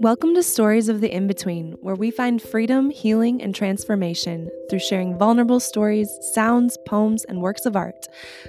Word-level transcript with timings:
Welcome 0.00 0.34
to 0.36 0.42
Stories 0.42 0.88
of 0.88 1.02
the 1.02 1.14
In 1.14 1.26
Between, 1.26 1.72
where 1.82 1.94
we 1.94 2.10
find 2.10 2.40
freedom, 2.40 2.88
healing, 2.88 3.42
and 3.42 3.54
transformation 3.54 4.48
through 4.70 4.78
sharing 4.78 5.18
vulnerable 5.18 5.60
stories, 5.60 6.08
sounds, 6.32 6.78
poems, 6.88 7.26
and 7.26 7.42
works 7.42 7.66
of 7.66 7.76
art 7.76 8.06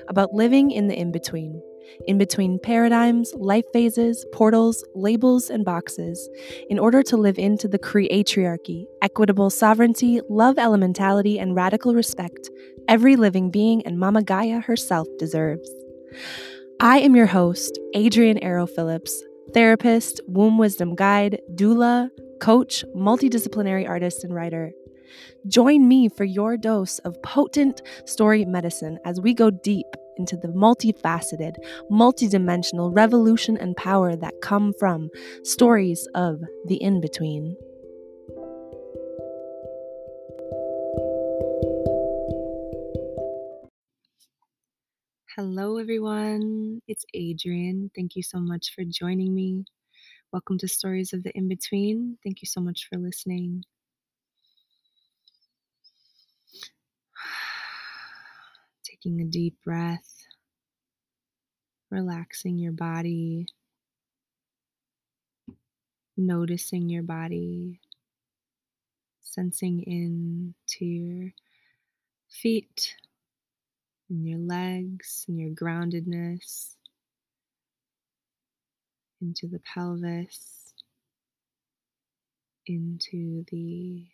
about 0.08 0.34
living 0.34 0.72
in 0.72 0.88
the 0.88 0.98
in 0.98 1.12
between. 1.12 1.62
In 2.08 2.18
between 2.18 2.58
paradigms, 2.58 3.34
life 3.36 3.66
phases, 3.74 4.26
portals, 4.32 4.86
labels, 4.96 5.50
and 5.50 5.66
boxes, 5.66 6.30
in 6.70 6.80
order 6.80 7.04
to 7.04 7.18
live 7.18 7.38
into 7.38 7.68
the 7.68 7.80
creatriarchy, 7.80 8.86
equitable 9.02 9.50
sovereignty, 9.50 10.22
love 10.30 10.56
elementality, 10.56 11.38
and 11.38 11.54
radical 11.54 11.94
respect 11.94 12.50
every 12.88 13.18
living 13.18 13.52
being 13.52 13.86
and 13.86 14.00
Mama 14.00 14.24
Gaia 14.24 14.62
herself 14.62 15.06
deserves. 15.20 15.70
I 16.80 17.00
am 17.00 17.14
your 17.14 17.26
host, 17.26 17.78
Adrian 17.94 18.38
Arrow 18.38 18.68
Phillips, 18.68 19.22
therapist, 19.54 20.22
womb 20.28 20.58
wisdom 20.58 20.96
guide, 20.96 21.40
doula, 21.56 22.10
coach, 22.40 22.84
multidisciplinary 22.96 23.88
artist, 23.88 24.24
and 24.24 24.34
writer. 24.34 24.72
Join 25.48 25.88
me 25.88 26.10
for 26.10 26.24
your 26.24 26.58
dose 26.58 27.00
of 27.00 27.22
potent 27.22 27.82
story 28.06 28.46
medicine 28.46 28.98
as 29.06 29.20
we 29.20 29.34
go 29.34 29.50
deep 29.50 29.88
into 30.18 30.38
the 30.38 30.48
multifaceted, 30.50 31.56
multidimensional 31.92 32.96
revolution 32.96 33.58
and 33.58 33.76
power 33.76 34.16
that 34.16 34.42
come 34.42 34.74
from 34.80 35.10
stories 35.44 36.08
of 36.16 36.42
the 36.66 36.76
in 36.76 37.02
between. 37.02 37.56
Hello, 45.38 45.78
everyone. 45.78 46.82
It's 46.90 47.06
Adrian. 47.14 47.90
Thank 47.96 48.18
you 48.18 48.24
so 48.24 48.38
much 48.38 48.74
for 48.76 48.84
joining 48.84 49.34
me. 49.34 49.64
Welcome 50.34 50.58
to 50.58 50.68
Stories 50.68 51.14
of 51.14 51.24
the 51.24 51.32
In 51.38 51.48
Between. 51.48 52.18
Thank 52.22 52.42
you 52.42 52.48
so 52.48 52.60
much 52.60 52.90
for 52.90 53.00
listening. 53.00 53.64
Taking 58.84 59.22
a 59.22 59.26
deep 59.26 59.56
breath, 59.64 60.26
relaxing 61.90 62.58
your 62.58 62.74
body, 62.74 63.48
noticing 66.18 66.90
your 66.90 67.04
body, 67.04 67.80
sensing 69.22 69.82
into 69.84 70.86
your 70.86 71.32
feet 72.28 72.96
in 74.12 74.26
your 74.26 74.40
legs 74.40 75.26
and 75.30 75.40
your 75.40 75.52
groundedness 75.52 76.76
into 79.22 79.48
the 79.48 79.60
pelvis, 79.60 80.74
into 82.68 83.46
the 83.52 84.06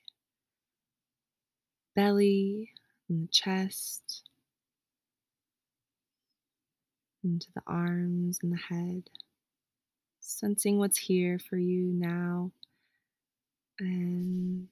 belly 1.95 2.69
and 3.09 3.23
the 3.23 3.31
chest, 3.31 4.21
into 7.23 7.47
the 7.55 7.61
arms 7.65 8.37
and 8.43 8.53
the 8.53 8.75
head, 8.75 9.09
sensing 10.19 10.77
what's 10.77 10.99
here 10.99 11.39
for 11.39 11.57
you 11.57 11.91
now 11.93 12.51
and 13.79 14.67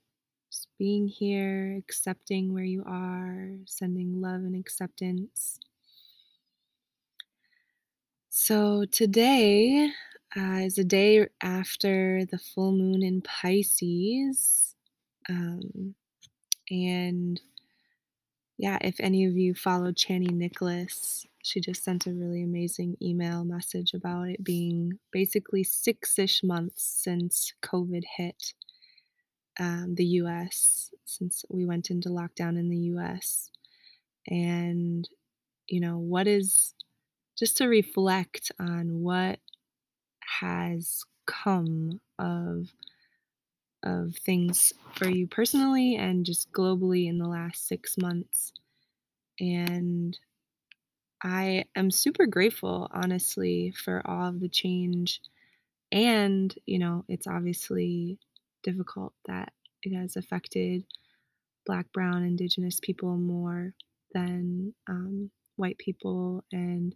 just 0.55 0.69
being 0.77 1.07
here, 1.07 1.75
accepting 1.77 2.53
where 2.53 2.63
you 2.63 2.83
are, 2.87 3.49
sending 3.65 4.21
love 4.21 4.41
and 4.41 4.55
acceptance. 4.55 5.59
So, 8.29 8.85
today 8.89 9.89
uh, 10.37 10.59
is 10.63 10.77
a 10.77 10.85
day 10.85 11.27
after 11.41 12.23
the 12.31 12.37
full 12.37 12.71
moon 12.71 13.03
in 13.03 13.21
Pisces. 13.21 14.75
Um, 15.27 15.95
and 16.69 17.41
yeah, 18.57 18.77
if 18.79 18.95
any 18.99 19.25
of 19.25 19.35
you 19.35 19.55
follow 19.55 19.91
Chani 19.91 20.31
Nicholas, 20.31 21.25
she 21.43 21.59
just 21.59 21.83
sent 21.83 22.07
a 22.07 22.13
really 22.13 22.43
amazing 22.43 22.95
email 23.01 23.43
message 23.43 23.93
about 23.93 24.29
it 24.29 24.43
being 24.43 24.99
basically 25.11 25.63
six 25.65 26.17
ish 26.17 26.43
months 26.43 27.01
since 27.03 27.53
COVID 27.61 28.03
hit 28.17 28.53
um, 29.59 29.95
the 29.95 30.05
US 30.21 30.91
since 31.05 31.45
we 31.49 31.65
went 31.65 31.91
into 31.91 32.09
lockdown 32.09 32.57
in 32.59 32.69
the 32.69 32.77
US. 32.95 33.51
And, 34.27 35.07
you 35.67 35.79
know, 35.79 35.97
what 35.99 36.27
is 36.27 36.73
just 37.37 37.57
to 37.57 37.67
reflect 37.67 38.51
on 38.59 39.01
what 39.01 39.39
has 40.41 41.03
come 41.25 42.01
of 42.19 42.67
of 43.83 44.15
things 44.15 44.73
for 44.95 45.07
you 45.09 45.27
personally 45.27 45.95
and 45.95 46.25
just 46.25 46.51
globally 46.51 47.07
in 47.07 47.17
the 47.19 47.27
last 47.27 47.67
6 47.67 47.97
months 47.97 48.51
and 49.39 50.17
I 51.23 51.65
am 51.75 51.91
super 51.91 52.25
grateful 52.25 52.89
honestly 52.93 53.71
for 53.71 54.01
all 54.05 54.29
of 54.29 54.39
the 54.39 54.49
change 54.49 55.21
and 55.91 56.53
you 56.65 56.79
know 56.79 57.05
it's 57.07 57.27
obviously 57.27 58.19
difficult 58.65 59.13
that 59.27 59.53
it 59.83 59.95
has 59.95 60.17
affected 60.17 60.83
Black, 61.65 61.85
Brown, 61.93 62.23
Indigenous 62.23 62.79
people 62.81 63.15
more 63.15 63.73
than 64.13 64.73
um, 64.89 65.29
white 65.55 65.77
people. 65.77 66.43
And 66.51 66.95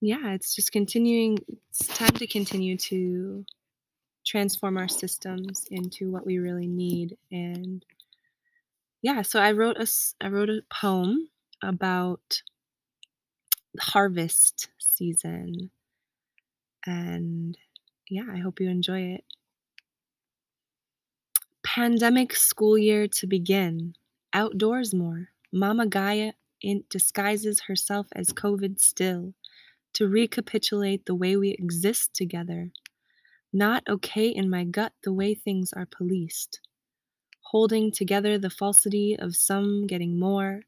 yeah, 0.00 0.32
it's 0.32 0.54
just 0.54 0.72
continuing, 0.72 1.38
it's 1.70 1.86
time 1.86 2.16
to 2.16 2.26
continue 2.26 2.76
to 2.78 3.44
transform 4.26 4.78
our 4.78 4.88
systems 4.88 5.66
into 5.70 6.10
what 6.10 6.26
we 6.26 6.38
really 6.38 6.66
need. 6.66 7.16
And 7.30 7.84
yeah, 9.02 9.22
so 9.22 9.38
I 9.40 9.52
wrote 9.52 9.76
a, 9.76 9.86
I 10.20 10.28
wrote 10.28 10.50
a 10.50 10.62
poem 10.72 11.28
about 11.62 12.42
harvest 13.80 14.68
season. 14.78 15.70
And 16.86 17.56
yeah, 18.08 18.24
I 18.32 18.38
hope 18.38 18.60
you 18.60 18.70
enjoy 18.70 19.00
it. 19.14 19.24
Pandemic 21.74 22.34
school 22.34 22.78
year 22.78 23.08
to 23.08 23.26
begin. 23.26 23.94
Outdoors 24.32 24.94
more. 24.94 25.28
Mama 25.52 25.86
Gaia 25.86 26.32
disguises 26.88 27.60
herself 27.60 28.06
as 28.16 28.32
COVID 28.32 28.80
still 28.80 29.34
to 29.92 30.08
recapitulate 30.08 31.04
the 31.04 31.14
way 31.14 31.36
we 31.36 31.50
exist 31.50 32.14
together. 32.14 32.70
Not 33.52 33.82
okay 33.86 34.28
in 34.28 34.48
my 34.48 34.64
gut 34.64 34.94
the 35.04 35.12
way 35.12 35.34
things 35.34 35.74
are 35.74 35.84
policed. 35.84 36.58
Holding 37.42 37.92
together 37.92 38.38
the 38.38 38.48
falsity 38.48 39.14
of 39.18 39.36
some 39.36 39.86
getting 39.86 40.18
more. 40.18 40.62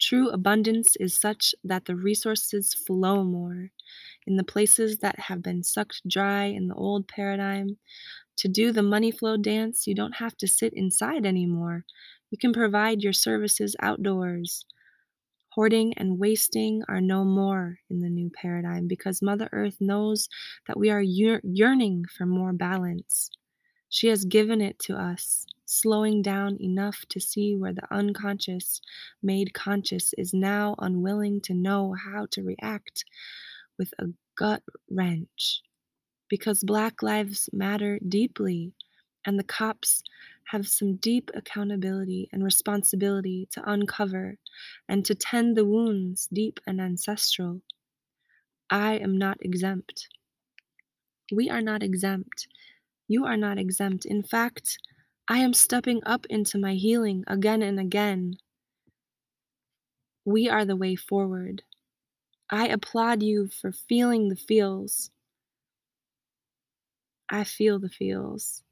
True 0.00 0.30
abundance 0.30 0.96
is 0.96 1.12
such 1.12 1.54
that 1.62 1.84
the 1.84 1.94
resources 1.94 2.72
flow 2.72 3.22
more. 3.22 3.70
In 4.26 4.36
the 4.36 4.44
places 4.44 4.98
that 4.98 5.18
have 5.18 5.42
been 5.42 5.62
sucked 5.62 6.00
dry 6.08 6.44
in 6.44 6.68
the 6.68 6.74
old 6.74 7.06
paradigm, 7.06 7.76
to 8.36 8.48
do 8.48 8.72
the 8.72 8.82
money 8.82 9.10
flow 9.10 9.36
dance, 9.36 9.86
you 9.86 9.94
don't 9.94 10.16
have 10.16 10.36
to 10.38 10.48
sit 10.48 10.72
inside 10.72 11.26
anymore. 11.26 11.84
You 12.30 12.38
can 12.38 12.54
provide 12.54 13.02
your 13.02 13.12
services 13.12 13.76
outdoors. 13.80 14.64
Hoarding 15.50 15.92
and 15.98 16.18
wasting 16.18 16.82
are 16.88 17.00
no 17.02 17.24
more 17.24 17.80
in 17.90 18.00
the 18.00 18.08
new 18.08 18.30
paradigm 18.30 18.86
because 18.86 19.20
Mother 19.20 19.50
Earth 19.52 19.76
knows 19.80 20.28
that 20.66 20.78
we 20.78 20.88
are 20.90 21.02
yearning 21.02 22.04
for 22.16 22.24
more 22.24 22.54
balance. 22.54 23.30
She 23.90 24.06
has 24.06 24.24
given 24.24 24.60
it 24.62 24.78
to 24.80 24.94
us, 24.94 25.44
slowing 25.70 26.20
down 26.20 26.56
enough 26.60 27.04
to 27.08 27.20
see 27.20 27.54
where 27.54 27.72
the 27.72 27.94
unconscious, 27.94 28.80
made 29.22 29.54
conscious, 29.54 30.12
is 30.18 30.34
now 30.34 30.74
unwilling 30.78 31.40
to 31.42 31.54
know 31.54 31.94
how 31.94 32.26
to 32.32 32.42
react 32.42 33.04
with 33.78 33.92
a 33.98 34.06
gut 34.36 34.62
wrench 34.90 35.62
because 36.28 36.64
Black 36.64 37.02
Lives 37.02 37.48
Matter 37.52 37.98
deeply, 38.06 38.72
and 39.26 39.38
the 39.38 39.44
cops 39.44 40.02
have 40.44 40.66
some 40.66 40.96
deep 40.96 41.30
accountability 41.34 42.28
and 42.32 42.42
responsibility 42.42 43.46
to 43.52 43.70
uncover 43.70 44.36
and 44.88 45.04
to 45.04 45.14
tend 45.14 45.56
the 45.56 45.64
wounds 45.64 46.28
deep 46.32 46.58
and 46.66 46.80
ancestral. 46.80 47.60
I 48.70 48.94
am 48.94 49.18
not 49.18 49.38
exempt. 49.40 50.08
We 51.32 51.50
are 51.50 51.60
not 51.60 51.82
exempt. 51.82 52.48
You 53.06 53.26
are 53.26 53.36
not 53.36 53.58
exempt. 53.58 54.04
In 54.04 54.22
fact, 54.22 54.78
I 55.30 55.38
am 55.38 55.54
stepping 55.54 56.04
up 56.04 56.26
into 56.26 56.58
my 56.58 56.74
healing 56.74 57.24
again 57.26 57.62
and 57.62 57.80
again. 57.80 58.36
We 60.24 60.48
are 60.48 60.64
the 60.64 60.76
way 60.76 60.96
forward. 60.96 61.62
I 62.50 62.68
applaud 62.68 63.22
you 63.22 63.48
for 63.48 63.72
feeling 63.72 64.28
the 64.28 64.36
feels, 64.36 65.10
I 67.30 67.44
feel 67.44 67.78
the 67.78 67.88
feels 67.88 68.62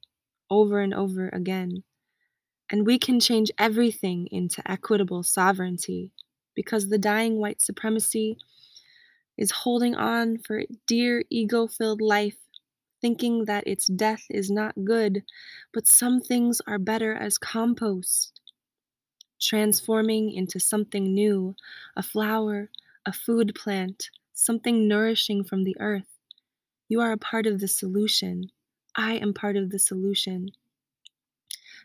over 0.50 0.80
and 0.80 0.94
over 0.94 1.28
again. 1.30 1.84
And 2.70 2.86
we 2.86 2.98
can 2.98 3.20
change 3.20 3.52
everything 3.58 4.28
into 4.32 4.68
equitable 4.70 5.22
sovereignty 5.22 6.12
because 6.54 6.88
the 6.88 6.98
dying 6.98 7.38
white 7.38 7.62
supremacy 7.62 8.38
is 9.38 9.50
holding 9.52 9.94
on 9.94 10.38
for 10.38 10.64
dear 10.86 11.24
ego 11.30 11.66
filled 11.66 12.00
life 12.02 12.36
thinking 13.00 13.44
that 13.44 13.66
its 13.66 13.86
death 13.86 14.24
is 14.30 14.50
not 14.50 14.84
good, 14.84 15.22
but 15.72 15.86
some 15.86 16.20
things 16.20 16.60
are 16.66 16.78
better 16.78 17.14
as 17.14 17.38
compost, 17.38 18.40
transforming 19.40 20.32
into 20.32 20.58
something 20.58 21.14
new, 21.14 21.54
a 21.96 22.02
flower, 22.02 22.70
a 23.06 23.12
food 23.12 23.54
plant, 23.54 24.10
something 24.32 24.88
nourishing 24.88 25.44
from 25.44 25.64
the 25.64 25.76
earth. 25.80 26.18
You 26.88 27.00
are 27.00 27.12
a 27.12 27.18
part 27.18 27.46
of 27.46 27.60
the 27.60 27.68
solution. 27.68 28.50
I 28.96 29.14
am 29.14 29.34
part 29.34 29.56
of 29.56 29.70
the 29.70 29.78
solution. 29.78 30.50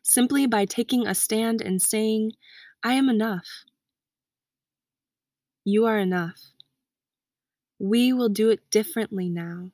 Simply 0.01 0.47
by 0.47 0.65
taking 0.65 1.07
a 1.07 1.15
stand 1.15 1.61
and 1.61 1.81
saying, 1.81 2.33
I 2.83 2.93
am 2.93 3.09
enough. 3.09 3.47
You 5.65 5.85
are 5.85 5.97
enough. 5.97 6.39
We 7.79 8.13
will 8.13 8.29
do 8.29 8.49
it 8.49 8.69
differently 8.69 9.29
now. 9.29 9.71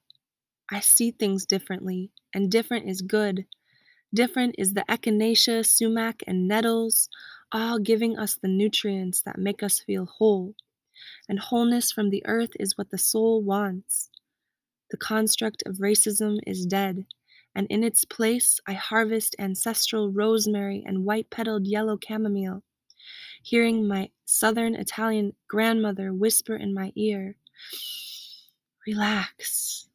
I 0.71 0.79
see 0.81 1.11
things 1.11 1.45
differently, 1.45 2.11
and 2.33 2.51
different 2.51 2.87
is 2.87 3.01
good. 3.01 3.45
Different 4.13 4.55
is 4.57 4.73
the 4.73 4.85
echinacea, 4.89 5.65
sumac, 5.65 6.23
and 6.27 6.47
nettles, 6.47 7.09
all 7.51 7.79
giving 7.79 8.17
us 8.17 8.35
the 8.35 8.47
nutrients 8.47 9.21
that 9.21 9.37
make 9.37 9.63
us 9.63 9.79
feel 9.79 10.05
whole. 10.05 10.53
And 11.27 11.39
wholeness 11.39 11.91
from 11.91 12.09
the 12.09 12.23
earth 12.25 12.51
is 12.59 12.77
what 12.77 12.89
the 12.89 12.97
soul 12.97 13.41
wants. 13.41 14.09
The 14.91 14.97
construct 14.97 15.63
of 15.65 15.77
racism 15.77 16.39
is 16.45 16.65
dead, 16.65 17.05
and 17.55 17.67
in 17.67 17.83
its 17.83 18.05
place 18.05 18.59
I 18.67 18.73
harvest 18.73 19.35
ancestral 19.39 20.11
rosemary 20.11 20.83
and 20.85 21.05
white 21.05 21.29
petaled 21.29 21.67
yellow 21.67 21.97
chamomile, 22.05 22.63
hearing 23.43 23.87
my 23.87 24.09
southern 24.25 24.75
Italian 24.75 25.33
grandmother 25.47 26.13
whisper 26.13 26.55
in 26.55 26.73
my 26.73 26.91
ear, 26.95 27.35
Relax, 28.87 29.87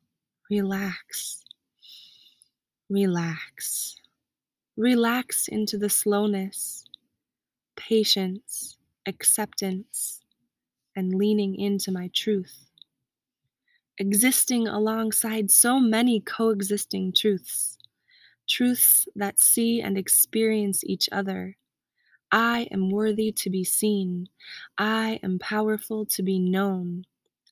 relax, 0.51 1.45
relax. 2.89 3.97
Relax 4.77 5.47
into 5.47 5.79
the 5.79 5.89
slowness, 5.89 6.85
patience, 7.77 8.77
acceptance, 9.07 10.21
and 10.97 11.15
leaning 11.15 11.55
into 11.55 11.93
my 11.93 12.11
truth. 12.13 12.73
Existing 13.99 14.67
alongside 14.67 15.49
so 15.49 15.79
many 15.79 16.19
coexisting 16.19 17.13
truths, 17.13 17.79
truths 18.49 19.07
that 19.15 19.39
see 19.39 19.81
and 19.81 19.97
experience 19.97 20.83
each 20.83 21.09
other. 21.13 21.57
I 22.33 22.67
am 22.73 22.91
worthy 22.91 23.31
to 23.31 23.51
be 23.51 23.63
seen. 23.63 24.27
I 24.77 25.21
am 25.23 25.39
powerful 25.39 26.05
to 26.07 26.23
be 26.25 26.41
known. 26.41 27.05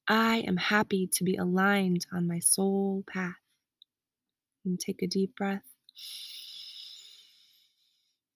I 0.09 0.39
am 0.39 0.57
happy 0.57 1.09
to 1.15 1.25
be 1.25 1.37
aligned 1.37 2.07
on 2.13 2.27
my 2.27 2.41
soul 2.41 3.05
path. 3.09 3.35
And 4.65 4.79
take 4.79 5.03
a 5.03 5.07
deep 5.07 5.35
breath. 5.37 5.65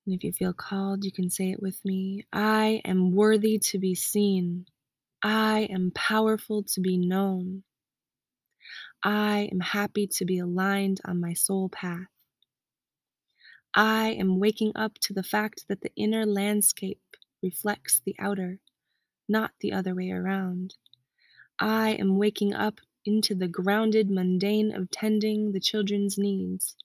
And 0.07 0.15
if 0.15 0.25
you 0.25 0.33
feel 0.33 0.53
called, 0.53 1.05
you 1.05 1.13
can 1.13 1.31
say 1.31 1.51
it 1.51 1.63
with 1.63 1.85
me. 1.85 2.25
I 2.33 2.81
am 2.85 3.13
worthy 3.13 3.59
to 3.59 3.79
be 3.79 3.95
seen. 3.95 4.67
I 5.23 5.69
am 5.71 5.93
powerful 5.95 6.63
to 6.75 6.81
be 6.81 6.97
known. 6.97 7.65
I 9.03 9.49
am 9.53 9.61
happy 9.61 10.07
to 10.19 10.25
be 10.25 10.39
aligned 10.39 11.01
on 11.05 11.21
my 11.21 11.35
soul 11.35 11.69
path. 11.69 12.07
I 13.75 14.11
am 14.19 14.39
waking 14.39 14.73
up 14.75 14.95
to 15.01 15.13
the 15.13 15.23
fact 15.23 15.67
that 15.69 15.81
the 15.81 15.93
inner 15.97 16.25
landscape 16.25 17.03
reflects 17.43 18.01
the 18.05 18.17
outer, 18.19 18.59
not 19.29 19.51
the 19.61 19.73
other 19.73 19.95
way 19.95 20.11
around. 20.11 20.75
I 21.59 21.91
am 21.93 22.19
waking 22.19 22.55
up 22.55 22.81
into 23.05 23.35
the 23.35 23.49
grounded 23.49 24.11
mundane 24.11 24.75
of 24.75 24.91
tending 24.91 25.53
the 25.53 25.61
children's 25.61 26.19
needs 26.19 26.77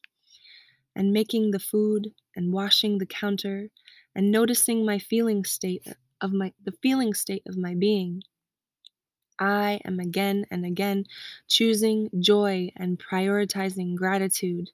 and 0.96 1.12
making 1.12 1.52
the 1.52 1.60
food 1.60 2.14
and 2.36 2.54
washing 2.54 2.98
the 2.98 3.06
counter 3.06 3.70
and 4.16 4.32
noticing 4.32 4.86
my 4.86 5.00
feeling 5.00 5.44
state 5.44 5.86
of 6.22 6.32
my 6.32 6.54
the 6.64 6.74
feeling 6.82 7.14
state 7.14 7.44
of 7.48 7.58
my 7.58 7.74
being. 7.74 8.24
I 9.40 9.82
am 9.86 10.00
again 10.00 10.46
and 10.52 10.66
again 10.66 11.06
choosing 11.48 12.10
joy 12.20 12.72
and 12.76 13.00
prioritizing 13.00 13.96
gratitude. 13.96 14.70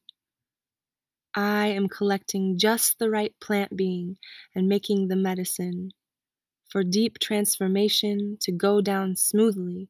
I 1.33 1.67
am 1.67 1.88
collecting 1.88 2.57
just 2.57 2.99
the 2.99 3.09
right 3.09 3.33
plant 3.39 3.75
being 3.77 4.17
and 4.53 4.67
making 4.67 5.07
the 5.07 5.15
medicine 5.15 5.91
for 6.69 6.83
deep 6.83 7.19
transformation 7.19 8.37
to 8.41 8.51
go 8.51 8.81
down 8.81 9.15
smoothly, 9.15 9.87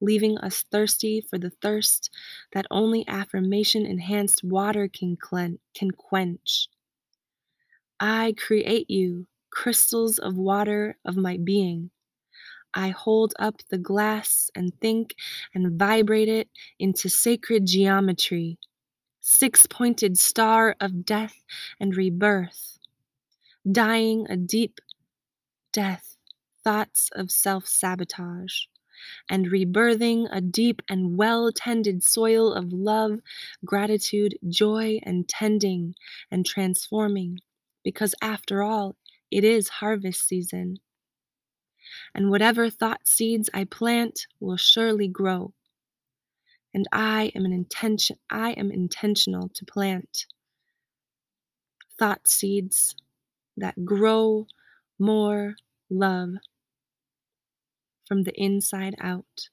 leaving 0.00 0.38
us 0.38 0.64
thirsty 0.70 1.20
for 1.20 1.38
the 1.38 1.50
thirst 1.50 2.10
that 2.52 2.66
only 2.70 3.04
affirmation 3.08 3.86
enhanced 3.86 4.42
water 4.44 4.88
can, 4.88 5.16
clen- 5.16 5.58
can 5.74 5.90
quench. 5.90 6.68
I 7.98 8.34
create 8.38 8.90
you, 8.90 9.26
crystals 9.50 10.18
of 10.18 10.36
water 10.36 10.96
of 11.04 11.16
my 11.16 11.38
being. 11.42 11.90
I 12.72 12.90
hold 12.90 13.34
up 13.38 13.56
the 13.68 13.78
glass 13.78 14.50
and 14.54 14.72
think 14.80 15.14
and 15.54 15.78
vibrate 15.78 16.28
it 16.28 16.48
into 16.78 17.08
sacred 17.08 17.66
geometry, 17.66 18.58
six 19.20 19.66
pointed 19.66 20.18
star 20.18 20.76
of 20.80 21.04
death 21.04 21.34
and 21.80 21.96
rebirth, 21.96 22.78
dying 23.70 24.26
a 24.30 24.36
deep 24.36 24.80
death, 25.72 26.16
thoughts 26.62 27.10
of 27.14 27.30
self 27.30 27.66
sabotage, 27.66 28.62
and 29.28 29.46
rebirthing 29.46 30.28
a 30.30 30.40
deep 30.40 30.82
and 30.88 31.16
well 31.16 31.50
tended 31.52 32.02
soil 32.02 32.52
of 32.52 32.72
love, 32.72 33.20
gratitude, 33.64 34.36
joy, 34.48 35.00
and 35.02 35.28
tending 35.28 35.94
and 36.30 36.44
transforming, 36.44 37.38
because 37.82 38.14
after 38.22 38.62
all, 38.62 38.96
it 39.30 39.44
is 39.44 39.68
harvest 39.68 40.26
season. 40.26 40.78
And 42.14 42.30
whatever 42.30 42.70
thought 42.70 43.06
seeds 43.06 43.48
I 43.54 43.64
plant 43.64 44.26
will 44.40 44.56
surely 44.56 45.08
grow. 45.08 45.52
And 46.74 46.86
I 46.92 47.32
am 47.34 47.44
an 47.44 47.52
intention 47.52 48.16
I 48.30 48.52
am 48.52 48.70
intentional 48.70 49.48
to 49.54 49.64
plant 49.64 50.26
thought 51.98 52.26
seeds 52.26 52.96
that 53.58 53.84
grow 53.84 54.46
more 55.00 55.56
love 55.90 56.34
from 58.06 58.24
the 58.24 58.32
inside 58.34 58.94
out. 59.00 59.48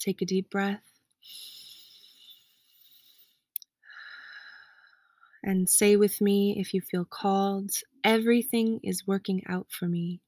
Take 0.00 0.20
a 0.22 0.26
deep 0.26 0.50
breath 0.50 0.82
and 5.42 5.68
say 5.68 5.96
with 5.96 6.20
me 6.20 6.58
if 6.58 6.74
you 6.74 6.80
feel 6.80 7.04
called, 7.04 7.70
everything 8.04 8.80
is 8.82 9.06
working 9.06 9.42
out 9.46 9.66
for 9.70 9.86
me. 9.86 10.20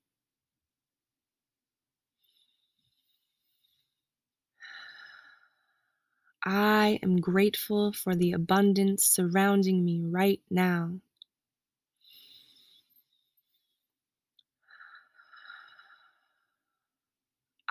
I 6.44 6.98
am 7.02 7.16
grateful 7.20 7.92
for 7.92 8.14
the 8.14 8.32
abundance 8.32 9.04
surrounding 9.04 9.84
me 9.84 10.02
right 10.02 10.40
now. 10.50 11.00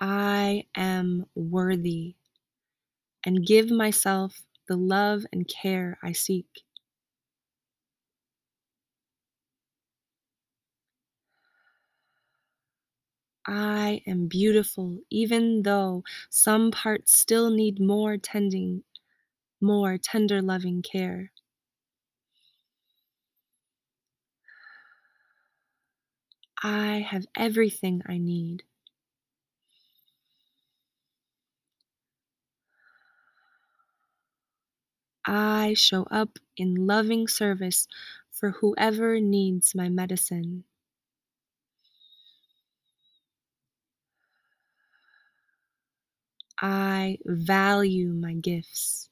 I 0.00 0.66
am 0.74 1.24
worthy 1.34 2.16
and 3.24 3.44
give 3.44 3.68
myself 3.68 4.42
the 4.68 4.76
love 4.76 5.26
and 5.32 5.48
care 5.48 5.98
I 6.04 6.12
seek. 6.12 6.62
I 13.46 14.02
am 14.04 14.26
beautiful, 14.26 14.98
even 15.08 15.62
though 15.62 16.02
some 16.28 16.72
parts 16.72 17.16
still 17.16 17.50
need 17.50 17.78
more 17.78 18.16
tending, 18.16 18.82
more 19.60 19.98
tender 19.98 20.42
loving 20.42 20.82
care. 20.82 21.32
I 26.62 27.00
have 27.00 27.26
everything 27.34 28.00
I 28.06 28.16
need. 28.16 28.62
I 35.26 35.74
show 35.74 36.04
up 36.12 36.38
in 36.56 36.86
loving 36.86 37.26
service 37.26 37.88
for 38.30 38.50
whoever 38.52 39.18
needs 39.18 39.74
my 39.74 39.88
medicine. 39.88 40.62
I 46.62 47.18
value 47.26 48.14
my 48.14 48.32
gifts. 48.32 49.10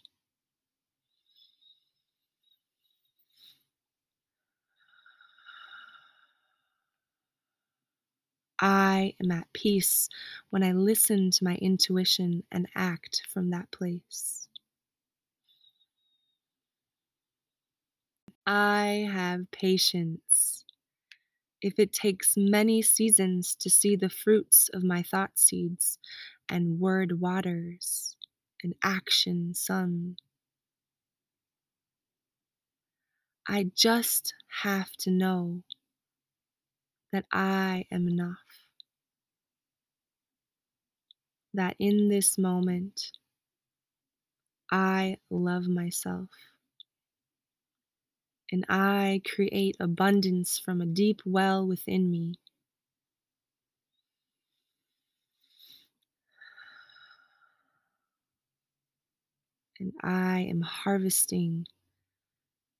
I 8.60 9.16
am 9.20 9.32
at 9.32 9.52
peace 9.52 10.08
when 10.50 10.62
I 10.62 10.70
listen 10.70 11.32
to 11.32 11.42
my 11.44 11.56
intuition 11.56 12.44
and 12.52 12.68
act 12.76 13.22
from 13.28 13.50
that 13.50 13.72
place. 13.72 14.49
I 18.50 19.08
have 19.10 19.50
patience. 19.50 20.64
If 21.62 21.78
it 21.78 21.92
takes 21.92 22.36
many 22.36 22.82
seasons 22.82 23.54
to 23.56 23.70
see 23.70 23.96
the 23.96 24.10
fruits 24.10 24.68
of 24.74 24.84
my 24.84 25.02
thought 25.02 25.38
seeds 25.38 25.98
and 26.48 26.80
word 26.80 27.20
waters 27.20 28.16
and 28.62 28.74
action 28.82 29.54
sun, 29.54 30.16
I 33.46 33.64
just 33.74 34.32
have 34.62 34.92
to 35.00 35.10
know 35.10 35.62
that 37.12 37.24
I 37.30 37.86
am 37.92 38.08
enough. 38.08 38.66
That 41.54 41.76
in 41.78 42.08
this 42.08 42.36
moment, 42.36 43.12
I 44.72 45.18
love 45.30 45.68
myself. 45.68 46.28
And 48.52 48.64
I 48.68 49.22
create 49.24 49.76
abundance 49.78 50.58
from 50.58 50.80
a 50.80 50.86
deep 50.86 51.20
well 51.24 51.66
within 51.66 52.10
me. 52.10 52.34
And 59.78 59.92
I 60.02 60.40
am 60.40 60.60
harvesting 60.60 61.66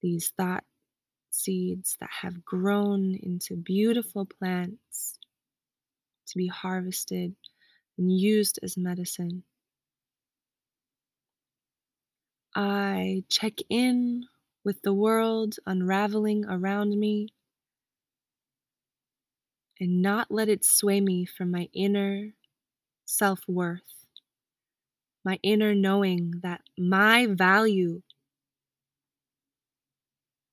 these 0.03 0.33
thought 0.37 0.65
seeds 1.31 1.97
that 2.00 2.11
have 2.11 2.45
grown 2.45 3.15
into 3.15 3.57
beautiful 3.57 4.27
plants 4.27 5.19
to 6.27 6.37
be 6.37 6.49
harvested 6.49 7.35
and 7.97 8.12
used 8.12 8.59
as 8.62 8.77
medicine. 8.77 9.45
I 12.55 13.25
check 13.29 13.55
in 13.69 14.25
with 14.64 14.83
the 14.83 14.95
world 14.95 15.57
unraveling 15.67 16.45
around 16.47 16.99
me 16.99 17.29
and 19.81 20.02
not 20.02 20.31
let 20.31 20.49
it 20.49 20.64
sway 20.64 21.00
me 21.00 21.25
from 21.25 21.50
my 21.50 21.69
inner 21.73 22.33
self 23.07 23.40
worth, 23.49 24.07
my 25.25 25.38
inner 25.43 25.75
knowing 25.75 26.33
that 26.43 26.62
my 26.79 27.26
value 27.26 28.02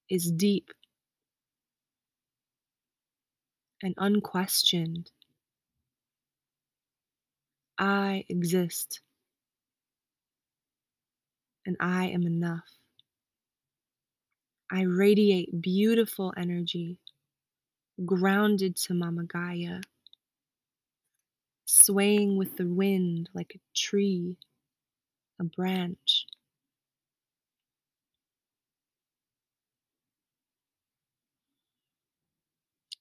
is 0.10 0.32
deep 0.32 0.72
and 3.82 3.96
unquestioned. 3.98 5.12
I 7.80 8.26
exist 8.30 9.02
and 11.66 11.78
I 11.80 12.08
am 12.08 12.24
enough. 12.26 12.77
I 14.70 14.82
radiate 14.82 15.62
beautiful 15.62 16.34
energy, 16.36 17.00
grounded 18.06 18.76
to 18.78 18.94
Mama 18.94 19.24
Gaia, 19.24 19.80
swaying 21.66 22.38
with 22.38 22.58
the 22.58 22.68
wind 22.68 23.30
like 23.34 23.54
a 23.56 23.60
tree, 23.74 24.38
a 25.40 25.46
branch. 25.46 26.26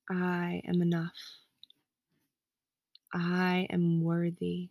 I 0.08 0.62
am 0.68 0.82
enough. 0.82 1.14
I 3.12 3.66
am 3.70 4.02
worthy. 4.02 4.70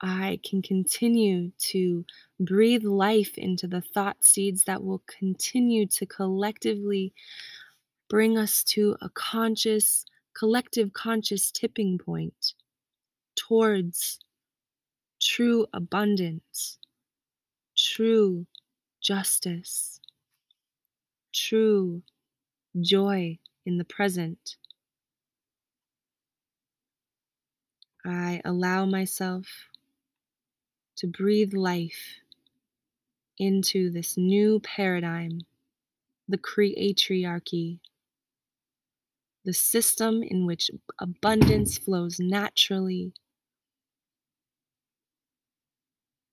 I 0.00 0.40
can 0.44 0.62
continue 0.62 1.50
to 1.58 2.04
breathe 2.38 2.84
life 2.84 3.36
into 3.36 3.66
the 3.66 3.80
thought 3.80 4.24
seeds 4.24 4.64
that 4.64 4.84
will 4.84 5.02
continue 5.06 5.86
to 5.88 6.06
collectively 6.06 7.12
bring 8.08 8.38
us 8.38 8.64
to 8.64 8.96
a 9.00 9.08
conscious, 9.10 10.04
collective 10.34 10.92
conscious 10.92 11.50
tipping 11.50 11.98
point 11.98 12.54
towards 13.36 14.20
true 15.20 15.66
abundance, 15.72 16.78
true 17.76 18.46
justice, 19.00 20.00
true 21.32 22.02
joy 22.80 23.38
in 23.66 23.78
the 23.78 23.84
present. 23.84 24.56
I 28.04 28.40
allow 28.44 28.86
myself 28.86 29.67
to 30.98 31.06
breathe 31.06 31.54
life 31.54 32.16
into 33.38 33.88
this 33.90 34.16
new 34.16 34.58
paradigm, 34.60 35.38
the 36.26 36.38
creatriarchy, 36.38 37.78
the 39.44 39.52
system 39.52 40.24
in 40.24 40.44
which 40.44 40.70
abundance 40.98 41.78
flows 41.78 42.18
naturally, 42.18 43.12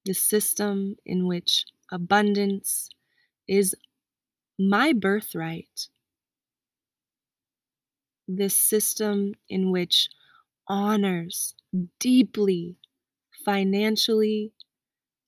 the 0.04 0.14
system 0.14 0.96
in 1.06 1.28
which 1.28 1.66
abundance 1.92 2.90
is 3.48 3.76
my 4.58 4.94
birthright, 4.94 5.90
this 8.28 8.58
system 8.58 9.36
in 9.48 9.70
which 9.70 10.10
honors 10.68 11.54
deeply 12.00 12.76
financially 13.46 14.52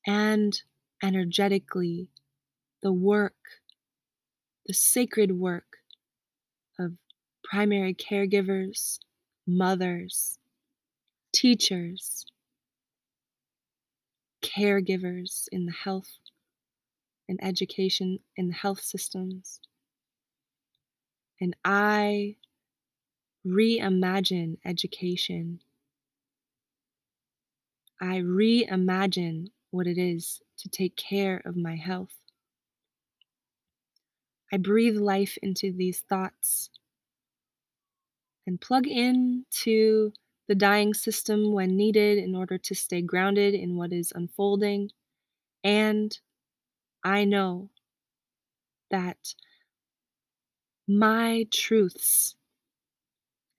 and 0.05 0.61
energetically 1.03 2.09
the 2.81 2.91
work, 2.91 3.35
the 4.65 4.73
sacred 4.73 5.31
work 5.31 5.77
of 6.79 6.93
primary 7.43 7.93
caregivers, 7.93 8.99
mothers, 9.45 10.39
teachers, 11.33 12.25
caregivers 14.41 15.47
in 15.51 15.65
the 15.65 15.71
health 15.71 16.17
and 17.29 17.39
education 17.43 18.19
in 18.35 18.47
the 18.47 18.53
health 18.53 18.81
systems. 18.81 19.59
And 21.39 21.55
I 21.63 22.37
reimagine 23.45 24.57
education 24.65 25.59
I 27.99 28.17
reimagine 28.17 29.47
what 29.71 29.87
it 29.87 29.97
is 29.97 30.41
to 30.59 30.69
take 30.69 30.95
care 30.95 31.41
of 31.45 31.55
my 31.55 31.75
health. 31.75 32.13
I 34.51 34.57
breathe 34.57 34.97
life 34.97 35.37
into 35.41 35.71
these 35.73 36.01
thoughts 36.01 36.69
and 38.45 38.61
plug 38.61 38.87
in 38.87 39.45
to 39.63 40.13
the 40.47 40.55
dying 40.55 40.93
system 40.93 41.51
when 41.51 41.75
needed 41.75 42.17
in 42.17 42.33
order 42.33 42.57
to 42.57 42.75
stay 42.75 43.01
grounded 43.01 43.53
in 43.53 43.75
what 43.75 43.91
is 43.91 44.13
unfolding. 44.15 44.89
And 45.63 46.17
I 47.03 47.25
know 47.25 47.69
that 48.89 49.33
my 50.87 51.45
truths 51.51 52.35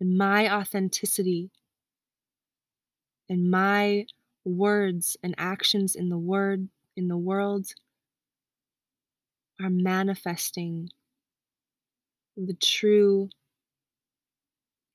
and 0.00 0.16
my 0.16 0.50
authenticity 0.50 1.50
and 3.28 3.50
my 3.50 4.06
words 4.48 5.16
and 5.22 5.34
actions 5.38 5.94
in 5.94 6.08
the 6.08 6.18
word 6.18 6.68
in 6.96 7.08
the 7.08 7.16
world 7.16 7.66
are 9.60 9.70
manifesting 9.70 10.88
the 12.36 12.54
true 12.54 13.28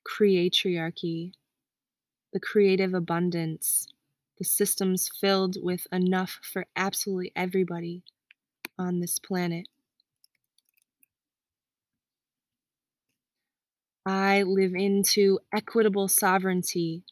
creatriarchy, 0.06 1.32
the 2.32 2.40
creative 2.40 2.94
abundance, 2.94 3.86
the 4.38 4.44
systems 4.44 5.08
filled 5.20 5.56
with 5.62 5.86
enough 5.92 6.38
for 6.42 6.66
absolutely 6.76 7.32
everybody 7.36 8.02
on 8.78 9.00
this 9.00 9.18
planet. 9.18 9.66
I 14.06 14.42
live 14.42 14.74
into 14.74 15.38
equitable 15.54 16.08
sovereignty 16.08 17.04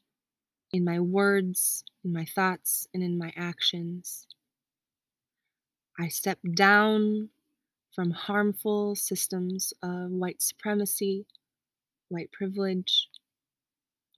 in 0.73 0.85
my 0.85 0.99
words, 1.01 1.85
in 2.05 2.13
my 2.13 2.25
thoughts, 2.25 2.89
and 2.95 3.03
in 3.03 3.19
my 3.19 3.33
actions. 3.37 4.27
I 5.99 6.09
step 6.09 6.39
down 6.55 7.29
from 7.95 8.11
harmful 8.11 8.95
systems 8.95 9.75
of 9.83 10.11
white 10.11 10.41
supremacy, 10.41 11.27
white 12.09 12.33
privilege, 12.33 13.09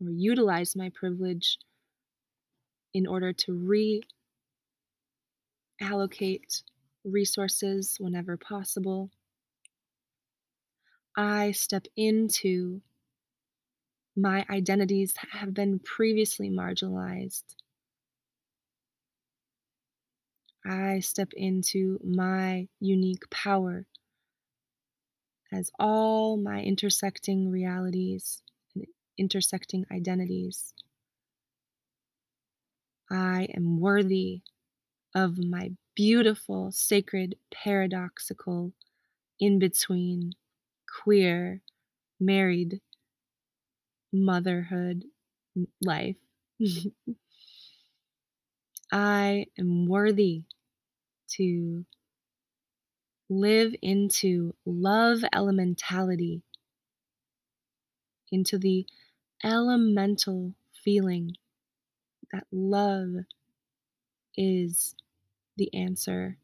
or 0.00 0.10
utilize 0.10 0.76
my 0.76 0.90
privilege 0.90 1.58
in 2.92 3.06
order 3.06 3.32
to 3.32 3.52
reallocate 5.82 6.62
resources 7.04 7.96
whenever 7.98 8.36
possible. 8.36 9.10
I 11.16 11.52
step 11.52 11.86
into 11.96 12.80
my 14.16 14.44
identities 14.48 15.14
have 15.32 15.52
been 15.52 15.78
previously 15.80 16.50
marginalized. 16.50 17.42
I 20.64 21.00
step 21.00 21.32
into 21.34 21.98
my 22.02 22.68
unique 22.80 23.28
power 23.30 23.86
as 25.52 25.70
all 25.78 26.36
my 26.36 26.60
intersecting 26.62 27.50
realities 27.50 28.42
and 28.74 28.86
intersecting 29.18 29.84
identities. 29.92 30.72
I 33.10 33.48
am 33.54 33.78
worthy 33.78 34.42
of 35.14 35.38
my 35.38 35.72
beautiful, 35.94 36.72
sacred, 36.72 37.36
paradoxical, 37.52 38.72
in 39.38 39.58
between, 39.58 40.32
queer, 41.02 41.60
married, 42.18 42.80
motherhood 44.14 45.04
life. 45.82 46.16
I 48.92 49.46
am 49.58 49.86
worthy 49.86 50.44
to 51.32 51.84
live 53.28 53.74
into 53.82 54.54
love 54.64 55.18
elementality, 55.34 56.42
into 58.30 58.56
the 58.58 58.86
elemental 59.42 60.54
feeling 60.84 61.36
that 62.32 62.46
love 62.52 63.10
is 64.36 64.94
the 65.56 65.72
answer 65.74 66.36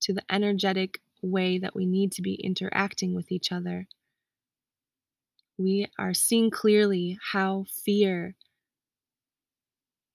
to 0.00 0.12
the 0.12 0.24
energetic 0.30 1.00
way 1.22 1.58
that 1.58 1.74
we 1.74 1.86
need 1.86 2.12
to 2.12 2.22
be 2.22 2.34
interacting 2.34 3.14
with 3.14 3.30
each 3.30 3.52
other. 3.52 3.86
We 5.60 5.88
are 5.98 6.14
seeing 6.14 6.50
clearly 6.50 7.18
how 7.32 7.66
fear 7.84 8.34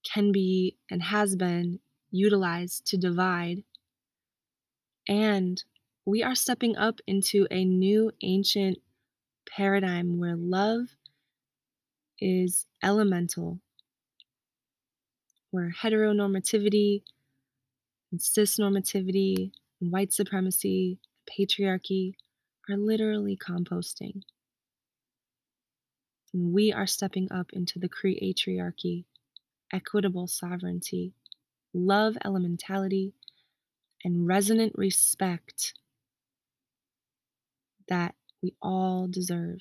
can 0.03 0.31
be 0.31 0.75
and 0.89 1.03
has 1.03 1.35
been 1.35 1.81
utilized 2.09 2.87
to 2.87 2.97
divide. 2.97 3.63
And 5.07 5.63
we 6.03 6.23
are 6.23 6.33
stepping 6.33 6.75
up 6.77 6.99
into 7.05 7.45
a 7.51 7.63
new 7.63 8.11
ancient 8.23 8.79
paradigm 9.47 10.17
where 10.17 10.35
love 10.35 10.87
is 12.19 12.65
elemental, 12.81 13.59
where 15.51 15.71
heteronormativity 15.79 17.03
and 18.11 18.19
cisnormativity 18.19 19.51
and 19.79 19.91
white 19.91 20.11
supremacy, 20.11 20.97
patriarchy 21.29 22.15
are 22.67 22.77
literally 22.77 23.37
composting. 23.37 24.23
We 26.35 26.73
are 26.73 26.85
stepping 26.85 27.31
up 27.31 27.53
into 27.53 27.79
the 27.79 27.87
creatriarchy, 27.87 29.05
equitable 29.71 30.27
sovereignty, 30.27 31.13
love 31.73 32.17
elementality, 32.25 33.13
and 34.03 34.27
resonant 34.27 34.73
respect 34.75 35.75
that 37.87 38.15
we 38.41 38.53
all 38.61 39.07
deserve. 39.07 39.59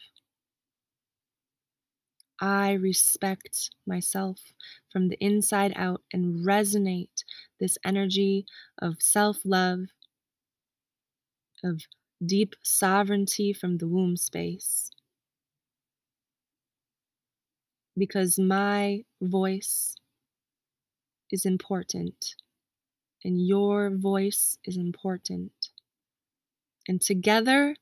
I 2.41 2.73
respect 2.73 3.71
myself 3.87 4.53
from 4.91 5.09
the 5.09 5.19
inside 5.25 5.75
out 5.77 6.03
and 6.13 6.45
resonate 6.45 7.23
this 7.61 7.79
energy 7.85 8.47
of 8.83 9.01
self 9.01 9.39
love, 9.45 9.87
of 11.63 11.83
deep 12.25 12.57
sovereignty 12.63 13.53
from 13.53 13.79
the 13.79 13.87
womb 13.89 14.17
space. 14.17 14.91
Because 17.97 18.39
my 18.39 19.05
voice 19.23 19.97
is 21.31 21.47
important 21.47 22.35
and 23.25 23.47
your 23.47 23.91
voice 23.91 24.59
is 24.65 24.77
important. 24.77 25.53
And 26.87 27.01
together, 27.01 27.77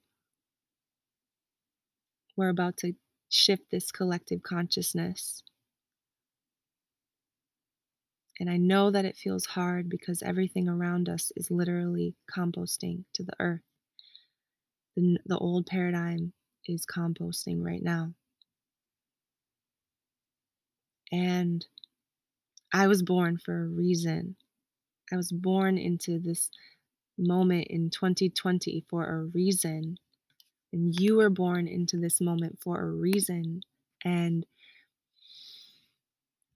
we're 2.36 2.48
about 2.48 2.76
to 2.78 2.94
shift 3.28 3.70
this 3.70 3.90
collective 3.90 4.42
consciousness. 4.42 5.42
And 8.38 8.48
I 8.48 8.56
know 8.56 8.90
that 8.90 9.04
it 9.04 9.16
feels 9.16 9.46
hard 9.46 9.88
because 9.88 10.22
everything 10.22 10.68
around 10.68 11.08
us 11.08 11.32
is 11.36 11.50
literally 11.50 12.14
composting 12.34 13.04
to 13.14 13.22
the 13.22 13.34
earth. 13.40 13.60
The, 14.96 15.18
the 15.26 15.38
old 15.38 15.66
paradigm 15.66 16.32
is 16.66 16.86
composting 16.86 17.58
right 17.62 17.82
now. 17.82 18.14
And 21.12 21.64
I 22.72 22.86
was 22.88 23.02
born 23.02 23.38
for 23.38 23.64
a 23.64 23.68
reason. 23.68 24.36
I 25.12 25.16
was 25.16 25.30
born 25.30 25.78
into 25.78 26.18
this 26.18 26.50
moment 27.18 27.68
in 27.68 27.90
2020 27.90 28.84
for 28.88 29.04
a 29.04 29.24
reason. 29.26 29.98
And 30.72 30.98
you 30.98 31.16
were 31.16 31.30
born 31.30 31.68
into 31.68 31.98
this 31.98 32.20
moment 32.20 32.58
for 32.62 32.80
a 32.80 32.90
reason. 32.90 33.60
And 34.04 34.46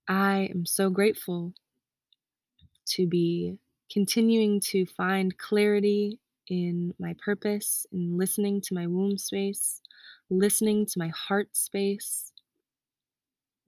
I 0.09 0.49
am 0.55 0.65
so 0.67 0.91
grateful 0.91 1.53
to 2.87 3.07
be 3.07 3.59
continuing 3.91 4.61
to 4.61 4.87
find 4.87 5.37
clarity 5.37 6.19
in 6.49 6.95
my 6.99 7.15
purpose 7.25 7.87
in 7.93 8.17
listening 8.17 8.61
to 8.63 8.75
my 8.75 8.87
womb 8.87 9.19
space, 9.19 9.81
listening 10.31 10.87
to 10.87 10.99
my 10.99 11.09
heart 11.09 11.57
space, 11.57 12.33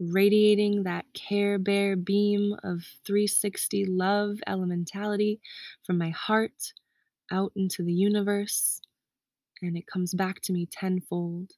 radiating 0.00 0.84
that 0.84 1.04
care 1.14 1.58
bear 1.58 1.96
beam 1.96 2.54
of 2.62 2.82
360 3.04 3.86
love 3.86 4.38
elementality 4.46 5.40
from 5.84 5.98
my 5.98 6.10
heart 6.10 6.72
out 7.30 7.52
into 7.56 7.82
the 7.82 7.92
universe 7.92 8.80
and 9.62 9.76
it 9.76 9.86
comes 9.86 10.14
back 10.14 10.40
to 10.42 10.52
me 10.52 10.66
tenfold, 10.66 11.52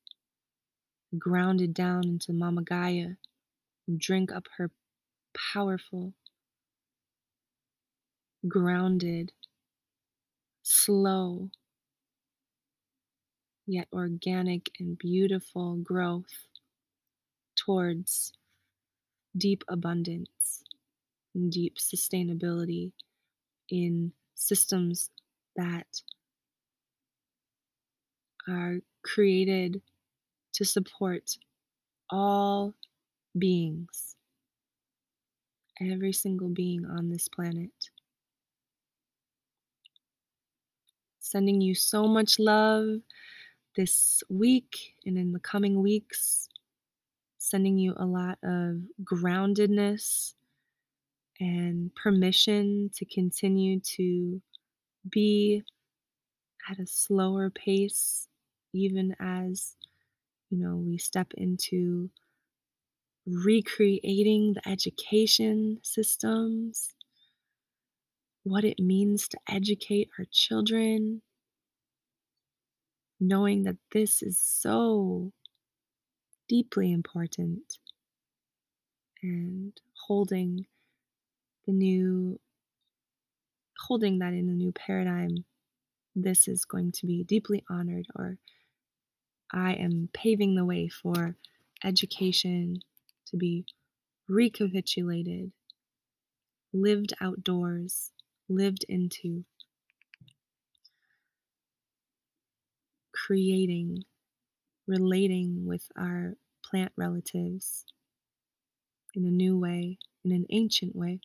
grounded 1.18 1.74
down 1.74 2.04
into 2.04 2.32
Mama 2.32 2.62
Gaia, 2.62 3.08
and 3.86 4.00
drink 4.00 4.32
up 4.32 4.46
her 4.56 4.70
powerful, 5.52 6.14
grounded, 8.48 9.32
slow, 10.62 11.50
yet 13.66 13.88
organic 13.92 14.70
and 14.80 14.98
beautiful 14.98 15.76
growth 15.76 16.46
towards 17.64 18.32
deep 19.36 19.62
abundance 19.68 20.64
and 21.34 21.52
deep 21.52 21.76
sustainability 21.78 22.92
in 23.68 24.12
systems 24.34 25.10
that 25.56 25.86
are 28.48 28.78
created 29.02 29.80
to 30.52 30.64
support 30.64 31.36
all 32.10 32.74
beings, 33.38 34.16
every 35.80 36.12
single 36.12 36.48
being 36.48 36.84
on 36.84 37.08
this 37.08 37.28
planet. 37.28 37.70
Sending 41.20 41.60
you 41.60 41.74
so 41.74 42.08
much 42.08 42.38
love 42.38 43.00
this 43.76 44.22
week 44.28 44.94
and 45.06 45.16
in 45.16 45.32
the 45.32 45.38
coming 45.38 45.80
weeks. 45.80 46.49
Sending 47.50 47.78
you 47.78 47.94
a 47.96 48.06
lot 48.06 48.38
of 48.44 48.76
groundedness 49.02 50.34
and 51.40 51.92
permission 51.96 52.90
to 52.94 53.04
continue 53.04 53.80
to 53.80 54.40
be 55.10 55.60
at 56.70 56.78
a 56.78 56.86
slower 56.86 57.50
pace 57.50 58.28
even 58.72 59.16
as 59.18 59.74
you 60.50 60.58
know 60.58 60.76
we 60.76 60.96
step 60.96 61.32
into 61.36 62.08
recreating 63.26 64.52
the 64.54 64.68
education 64.68 65.80
systems 65.82 66.94
what 68.44 68.62
it 68.62 68.78
means 68.78 69.26
to 69.26 69.38
educate 69.48 70.08
our 70.20 70.26
children 70.30 71.20
knowing 73.18 73.64
that 73.64 73.76
this 73.90 74.22
is 74.22 74.38
so 74.38 75.32
deeply 76.50 76.92
important 76.92 77.78
and 79.22 79.72
holding 80.08 80.66
the 81.64 81.72
new 81.72 82.40
holding 83.78 84.18
that 84.18 84.32
in 84.34 84.48
the 84.48 84.52
new 84.52 84.72
paradigm 84.72 85.44
this 86.16 86.48
is 86.48 86.64
going 86.64 86.90
to 86.90 87.06
be 87.06 87.22
deeply 87.22 87.62
honored 87.70 88.06
or 88.16 88.36
I 89.52 89.74
am 89.74 90.08
paving 90.12 90.56
the 90.56 90.64
way 90.64 90.88
for 90.88 91.36
education 91.82 92.82
to 93.26 93.36
be 93.36 93.64
recapitulated, 94.28 95.50
lived 96.72 97.12
outdoors, 97.20 98.12
lived 98.48 98.84
into, 98.88 99.44
creating, 103.12 104.04
relating 104.90 105.64
with 105.64 105.86
our 105.96 106.34
plant 106.68 106.92
relatives 106.96 107.86
in 109.14 109.24
a 109.24 109.30
new 109.30 109.56
way, 109.56 109.98
in 110.24 110.32
an 110.32 110.46
ancient 110.50 110.94
way. 110.96 111.20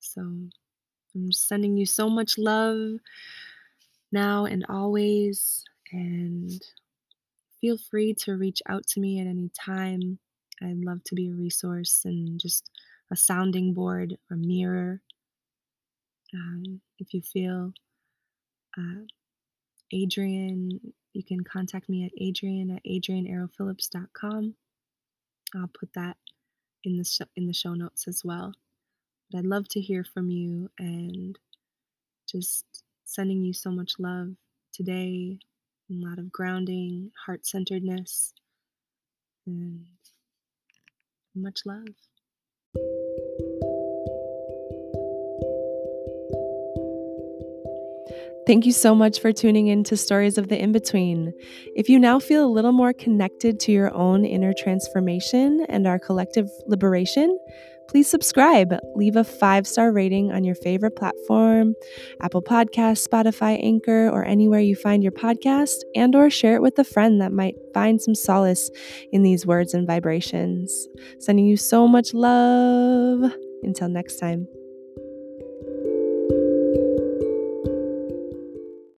So 0.00 0.22
I'm 1.14 1.32
sending 1.32 1.76
you 1.76 1.86
so 1.86 2.08
much 2.08 2.38
love 2.38 2.98
now 4.12 4.46
and 4.46 4.64
always. 4.68 5.64
And 5.92 6.60
feel 7.60 7.76
free 7.90 8.14
to 8.14 8.36
reach 8.36 8.62
out 8.68 8.86
to 8.88 9.00
me 9.00 9.20
at 9.20 9.26
any 9.26 9.50
time. 9.50 10.18
I'd 10.62 10.84
love 10.84 11.02
to 11.04 11.14
be 11.14 11.28
a 11.28 11.34
resource 11.34 12.02
and 12.04 12.40
just 12.40 12.70
a 13.10 13.16
sounding 13.16 13.74
board 13.74 14.16
or 14.30 14.36
mirror. 14.36 15.00
Um, 16.34 16.80
if 16.98 17.12
you 17.12 17.22
feel 17.22 17.72
uh, 18.78 19.02
Adrian, 19.92 20.80
you 21.12 21.22
can 21.24 21.42
contact 21.42 21.88
me 21.88 22.04
at 22.04 22.12
adrian 22.20 22.70
at 22.70 22.84
adrianaerophillips.com. 22.84 24.54
I'll 25.54 25.70
put 25.78 25.92
that 25.94 26.16
in 26.84 26.96
the 26.96 27.04
sh- 27.04 27.20
in 27.36 27.46
the 27.46 27.52
show 27.52 27.74
notes 27.74 28.06
as 28.06 28.24
well. 28.24 28.54
But 29.30 29.38
I'd 29.38 29.46
love 29.46 29.68
to 29.70 29.80
hear 29.80 30.04
from 30.04 30.30
you 30.30 30.70
and 30.78 31.38
just 32.30 32.64
sending 33.04 33.42
you 33.42 33.52
so 33.52 33.70
much 33.70 33.94
love 33.98 34.34
today, 34.72 35.38
a 35.90 35.94
lot 35.94 36.18
of 36.18 36.30
grounding, 36.30 37.10
heart 37.26 37.46
centeredness, 37.46 38.32
and 39.46 39.86
much 41.34 41.60
love. 41.64 41.86
Thank 48.46 48.64
you 48.66 48.72
so 48.72 48.94
much 48.94 49.20
for 49.20 49.32
tuning 49.32 49.68
in 49.68 49.84
to 49.84 49.96
Stories 49.96 50.38
of 50.38 50.48
the 50.48 50.60
In 50.60 50.72
Between. 50.72 51.32
If 51.76 51.88
you 51.88 51.98
now 51.98 52.18
feel 52.18 52.44
a 52.44 52.50
little 52.50 52.72
more 52.72 52.92
connected 52.92 53.60
to 53.60 53.72
your 53.72 53.94
own 53.94 54.24
inner 54.24 54.52
transformation 54.56 55.64
and 55.68 55.86
our 55.86 55.98
collective 55.98 56.48
liberation, 56.66 57.38
please 57.88 58.08
subscribe. 58.08 58.74
Leave 58.94 59.16
a 59.16 59.24
five 59.24 59.66
star 59.66 59.92
rating 59.92 60.32
on 60.32 60.42
your 60.42 60.54
favorite 60.54 60.96
platform, 60.96 61.74
Apple 62.22 62.42
Podcasts, 62.42 63.06
Spotify, 63.06 63.62
Anchor, 63.62 64.08
or 64.08 64.24
anywhere 64.24 64.60
you 64.60 64.74
find 64.74 65.02
your 65.02 65.12
podcast, 65.12 65.76
and 65.94 66.14
or 66.14 66.30
share 66.30 66.56
it 66.56 66.62
with 66.62 66.78
a 66.78 66.84
friend 66.84 67.20
that 67.20 67.32
might 67.32 67.56
find 67.74 68.00
some 68.00 68.14
solace 68.14 68.70
in 69.12 69.22
these 69.22 69.44
words 69.44 69.74
and 69.74 69.86
vibrations. 69.86 70.88
Sending 71.18 71.44
you 71.44 71.58
so 71.58 71.86
much 71.86 72.14
love. 72.14 73.32
Until 73.62 73.88
next 73.88 74.16
time. 74.16 74.48